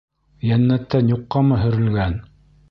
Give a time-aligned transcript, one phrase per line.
[0.51, 2.17] Йәннәттән юҡҡамы һөрөлгән...